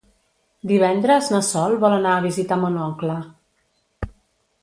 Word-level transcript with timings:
Divendres 0.69 1.27
na 1.33 1.41
Sol 1.49 1.75
vol 1.83 1.95
anar 1.97 2.15
a 2.15 2.23
visitar 2.25 2.59
mon 2.63 2.79
oncle. 2.87 3.21